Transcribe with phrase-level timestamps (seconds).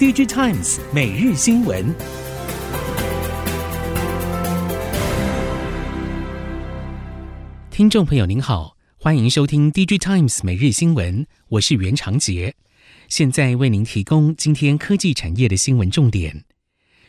[0.00, 1.94] DigiTimes 每日新闻，
[7.70, 12.54] 听众朋友您好，欢迎收听 DigiTimes 每日新闻，我是袁长杰，
[13.10, 16.44] 现在为您提供今天科技产业的新闻重点。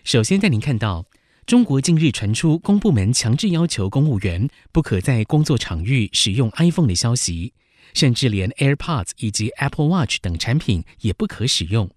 [0.03, 1.05] 首先带您看到，
[1.45, 7.53] 中国近日传出公部门强制要求公务员不可在工作场域使用 iPhone 的消息。
[7.93, 11.89] 甚至连 AirPods 以及 Apple Watch 等产品也不可使用，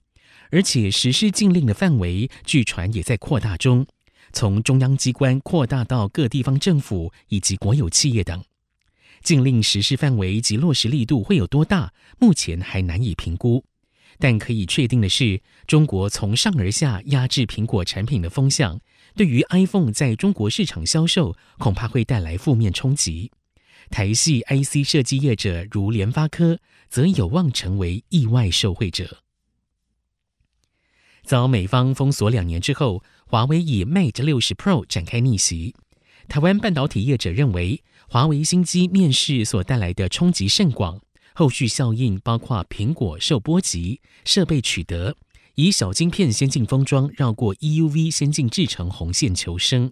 [0.50, 3.86] 而且实施禁令的范围据传也在扩大中，
[4.32, 8.43] 从中央机关扩大到各地方政府以及国有企业等。
[9.22, 13.64] 禁令实施范围及落实力度会有多大，目前还难以评估。
[14.18, 18.79] 但可以确定的是，中国从上而下压制苹果产品的风向，
[19.16, 23.32] 对于 iPhone 在中国市场销售恐怕会带来负面冲击。
[23.90, 29.24] 台系 IC 设计业者如联发科，则有望成为意外受惠者。
[31.25, 35.75] 遭美方封锁两年之后，华为以 Mate 60 Pro 展开逆袭。
[36.28, 41.00] 台湾半导体业者认为，华为新机面世所带来的冲击甚广，
[41.34, 45.16] 后续效应包括苹果受波及、设备取得、
[45.55, 49.91] 以小晶片先进封装绕过 EUV 先进制程红线求生。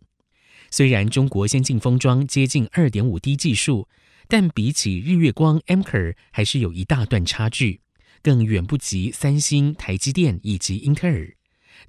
[0.71, 3.89] 虽然中国先进封装接近二点五 D 技术，
[4.29, 7.81] 但比起日月光、Amkor 还是有一大段差距，
[8.23, 11.35] 更远不及三星、台积电以及英特尔。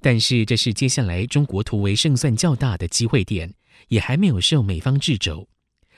[0.00, 3.54] 但是这是接下来中国突围胜算较大的机会点，
[3.88, 5.48] 也还没有受美方掣肘，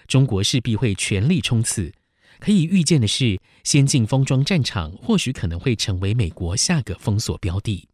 [0.06, 1.92] 中国势必会全力冲刺。
[2.38, 7.88] 可以预见的是，先进封装战场或许可能会成为美国下个封锁标的。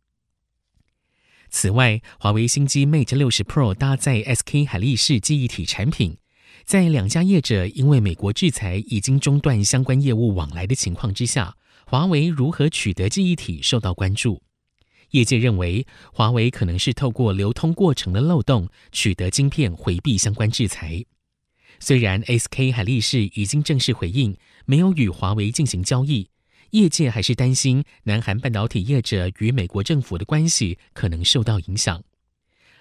[1.48, 6.16] 此外，华为新机 Mate 60 Pro 搭载 SK 海力士记忆体产品，
[6.64, 11.54] 在两家业者因为美国制裁已经中断相关业务往来的情况之下，
[11.92, 14.42] 华为如何取得记忆体受到关注。
[15.10, 21.04] 业界认为，华为可能是透过流通过程的漏洞取得晶片，回避相关制裁。
[21.80, 26.30] 虽然 SK 海力士已经正式回应，没有与华为进行交易。
[26.70, 32.02] 业界还是担心南韩半导体业者与美国政府的关系可能受到影响。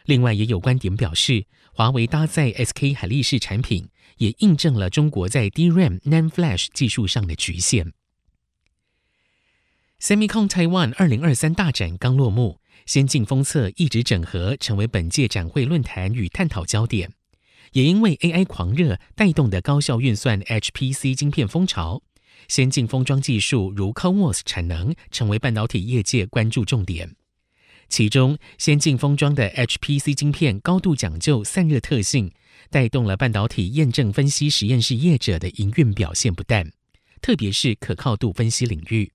[0.06, 3.90] 另外，也有观点表示，华为搭载 SK 海力士产品，
[4.20, 7.92] 也印证了中国在 DRAM NAND Flash 技术上的局限。
[10.02, 17.12] SEMICON Taiwan 二零二三大展刚落幕，先进封测一直整合成为本届展会论坛与探讨焦点，
[17.74, 22.02] 也因为 AI 狂热带动的高效运算 HPC 晶片风潮。
[22.48, 27.16] 先进封装技术如 CoWoS 产能成为半导体业界关注重点，
[27.88, 32.32] 其中先进封装的 HPC 晶片高度讲究散热特性，
[32.72, 36.72] 带动了半导体验证分析实验室业者的营运表现不淡，
[37.22, 39.12] 特别是可靠度分析领域。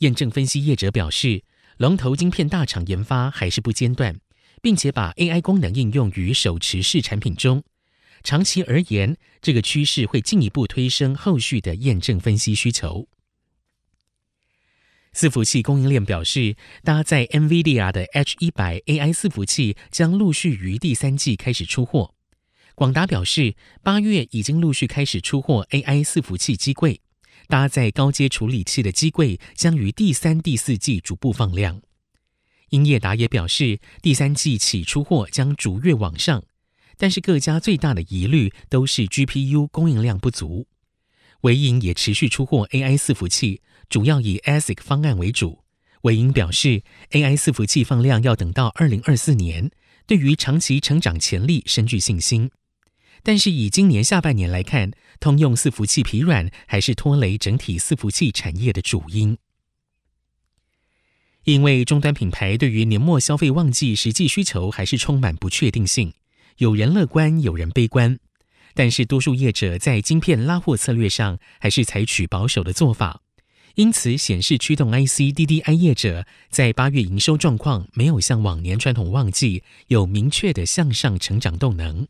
[0.00, 1.42] 验证分析业者表示，
[1.78, 4.18] 龙头晶片大厂研发还是不间断，
[4.62, 7.62] 并且把 AI 功能应用于手持式产品中。
[8.22, 13.08] 长期而言，这个趋势会进一步推升后续的验证分析需求。
[15.14, 22.14] 伺服器供应链表示，搭载 NVIDIA 的 H100 AI 伺服器将陆续于第三季开始出货。
[22.74, 27.00] 广达表示，八月已经陆续开始出货 AI 伺服器机柜，
[27.48, 31.80] 搭载高阶处理器的机柜将于第三、第四季逐步放量。
[32.70, 36.42] 英业达也表示，第三季起出货将逐月往上。
[36.98, 40.66] 但是各家最大的疑虑都是 GPU 供应量不足。
[41.42, 45.62] 纬颖也持续出货 AI 伺服器，主要以 ASIC 方案为主。
[46.02, 49.70] 纬颖表示，AI 伺服器放量要等到二零二四年，
[50.06, 52.50] 对于长期成长潜力深具信心。
[53.22, 59.36] 但是以今年下半年来看，通用伺服器疲软还是拖累整体伺服器产业的主因。
[61.44, 66.12] 因为终端品牌对于年末消费旺季实际需求还是充满不确定性。
[66.58, 68.18] 有人乐观，有人悲观，
[68.74, 73.20] 但是多数业者在晶片拉货策略上还是采取保守的做法，
[73.76, 82.08] 因此显示驱动 IC DDI 业者在八月营收状况没有像往年传统旺季有明确的向上成长动能。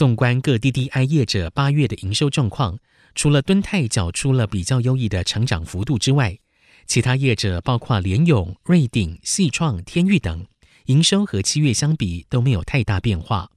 [0.00, 2.78] 纵观各 DDI 业者八月的营收状况，
[3.14, 6.38] 除了敦泰缴出了比较优异的成长幅度之外，
[6.86, 10.46] 其他业者包括联咏、瑞鼎、细创、天域等，
[10.86, 13.50] 营收和七月相比都没有太大变化。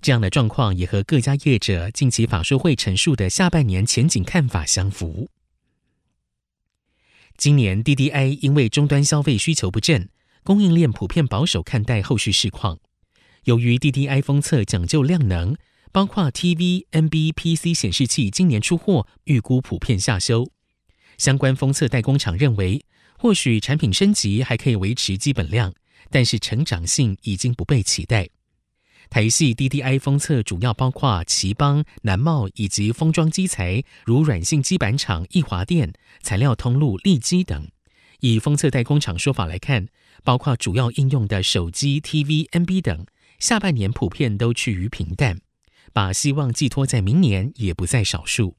[0.00, 5.28] 这样的状况也和各家业者近期法说会陈述的下半年前景看法相符。
[7.36, 10.08] 今年 DDI 因为终端消费需求不振，
[10.44, 12.78] 供应链普遍保守看待后续市况。
[13.42, 15.54] 由于 DDI 封测讲究量能，
[15.94, 20.50] 包括 TV、NB、PC 显示器今年出货预估普遍下修。
[21.18, 22.84] 相关封测代工厂认为，
[23.16, 25.72] 或许产品升级还可以维持基本量，
[26.10, 28.28] 但是成长性已经不被期待。
[29.08, 35.92] 台系 DDI 封测主要包括奇邦、南茂以及封装基材，如软性基板厂易华电、
[36.22, 37.68] 材料通路利基等。
[38.18, 39.86] 以封测代工厂说法来看，
[40.24, 43.06] 包括主要应用的手机、TV、NB 等，
[43.38, 45.38] 下半年普遍都趋于平淡，
[45.92, 48.56] 把希望寄托在明年也不在少数。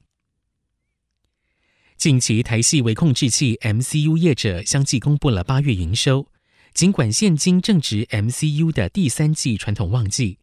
[1.96, 6.30] 近期台系微控制器 MCU 业者相继公布了八月营收，
[6.74, 10.38] 尽管现今正值 MCU 的第三季传统旺季。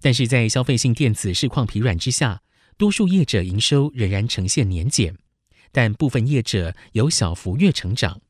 [0.00, 2.42] 但是在消费性电子市况疲软之下，
[2.76, 5.16] 多数业者营收仍然呈现年减，
[5.72, 8.20] 但部分业者有小幅月成长。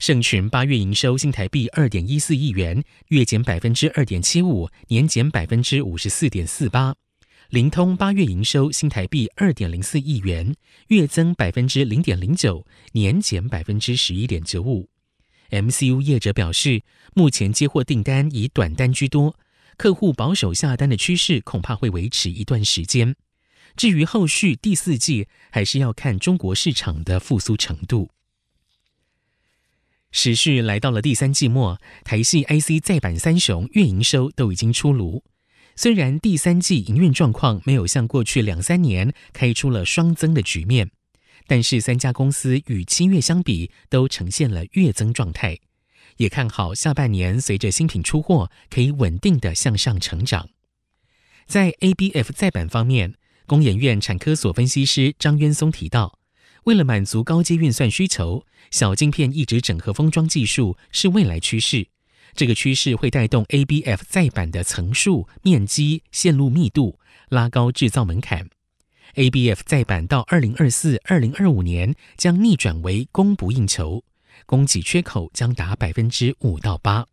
[0.00, 6.96] 盛群八月营收新台币二点一四亿元，月减百分之二点七五，年减百分之五十四点四八。
[7.54, 10.56] 凌通八月营收新台币二点零四亿元，
[10.88, 14.88] 月增百分之零点零九，年减百分之十一点九五。
[15.50, 16.82] MCU 业者表示，
[17.14, 19.38] 目前接获订单以短单居多。
[19.76, 23.14] 客户保守下单的趋势恐怕会维持一段时间。
[23.76, 28.10] 至于后续第四季，还是要看中国市场的复苏程度。
[30.10, 35.22] 时序来到了第三季末，台系 IC 再版三雄月营收都已经出炉。
[35.76, 40.90] 虽然第三季营运状况没有像过去两三年开出了双增的局面，
[41.46, 45.58] 但是三家公司与七月相比，都呈现了月增状态。
[46.18, 50.48] 也看好下半年，随着新品出货，可以稳定的向上成长。
[51.46, 53.14] 在 ABF 载板方面，
[53.46, 56.20] 工研院产科所分析师张渊松提到，
[56.64, 61.88] 为了满足高阶运算需求，小晶片一直整合封装技术是未来趋势。
[62.34, 66.98] 这个趋势会带动 ABF 载板的层数、面积、线路密度，
[67.28, 68.48] 拉高制造门槛。
[69.14, 74.04] ABF 载板到二零二四、二零二五年将逆转为供不应求。
[74.46, 77.06] 供给缺口将达百分之五到八。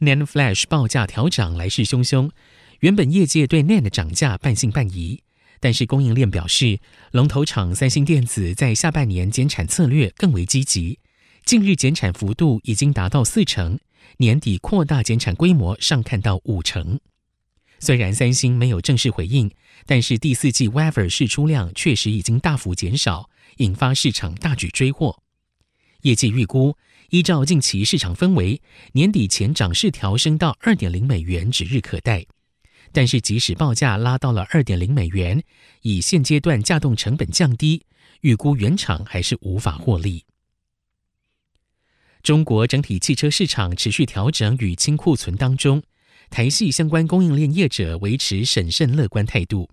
[0.00, 2.30] NAND Flash 报价调涨来势汹汹，
[2.80, 5.22] 原本业界对 NAND 涨价半信半疑，
[5.60, 6.80] 但是供应链表示，
[7.12, 10.98] 龙头厂三星电子在下半年减产策略更为积极，
[11.50, 13.76] 近日减产幅度已经达到四成，
[14.18, 17.00] 年底扩大减产规模上看到五成。
[17.80, 19.50] 虽然三星没有正式回应，
[19.84, 25.24] 但是第四季 Wafer 释出量确实已经大幅减少，引发市场大举追货。
[26.02, 26.76] 业界预估，
[27.08, 28.62] 依照近期市场氛围，
[28.92, 32.24] 年底前涨势调升到二点零美元指日可待。
[32.92, 35.42] 但是即使报价拉到了二点零美元，
[35.82, 37.84] 以现阶段价动成本降低，
[38.20, 40.22] 预估原厂还是无法获利。
[42.22, 45.82] 中国整体汽车市场持续调整与清库存当中。
[46.28, 49.68] 台系相关供应链业者维持审慎乐观态度。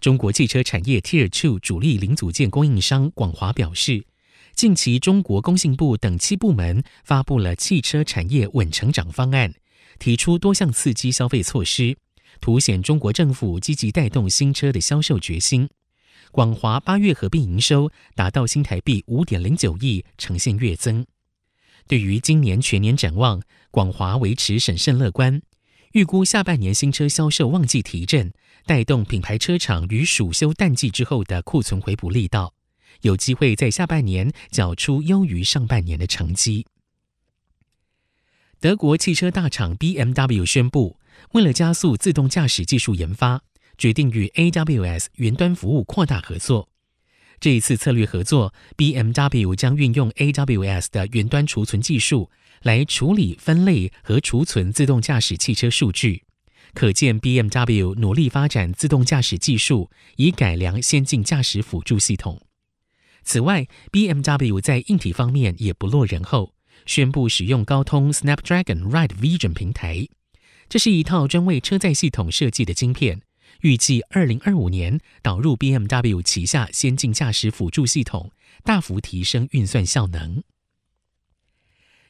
[0.00, 4.06] 中国汽车产业 Tier Two 主力零组件供应商广华表示，
[4.54, 9.52] 近期中国工信部等七部门发布了汽车产业稳成长方案，
[9.98, 11.98] 提出多项刺激消费措施，
[12.40, 15.68] 凸显中国政府积极带动新车的销售决心。
[16.30, 21.06] 广华八月合并营收达到新台币五点零九亿，呈现月增。
[21.86, 23.40] 对于今年全年展望，
[23.70, 25.40] 广华维持审慎乐观。
[25.92, 28.32] 预估下半年新车销售旺季提振，
[28.66, 32.52] 带动品牌车厂于暑休淡季之后的库存回补力道，
[33.02, 36.66] 有机会在下半年缴出优于上半年的成绩。
[38.60, 40.98] 德国汽车大厂 BMW 宣布，
[41.32, 43.42] 为了加速自动驾驶技术研发，
[43.78, 46.68] 决定与 AWS 云端服务扩大合作。
[47.40, 52.30] 这一次策略合作，BMW 将运用 AWS 的云端储存技术。
[52.62, 56.24] 来处理、分类和储存自动驾驶汽车数据，
[56.72, 62.40] 可见 BMW 努力发展自动驾驶技术，以改良先进驾驶辅助系统。
[63.22, 66.54] 此外，BMW 在硬体方面也不落人后，
[66.86, 70.08] 宣布使用高通 Snapdragon Ride Vision 平台，
[70.68, 73.20] 这是一套专为车载系统设计的晶片，
[73.62, 78.30] 预计二零二五年导入 BMW 旗下先进驾驶辅助系统，
[78.62, 80.42] 大幅提升运算效能。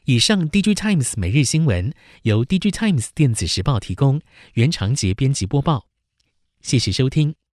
[0.06, 4.20] 以上，DigiTimes 每日新闻由 DigiTimes 电子时报提供，
[4.54, 5.86] 原长节编辑播报。
[6.60, 7.36] 谢谢收听。